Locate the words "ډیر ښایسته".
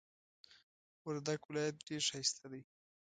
1.87-2.45